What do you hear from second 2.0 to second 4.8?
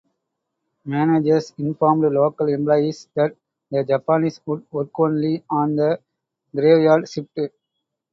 local employees that the Japanese would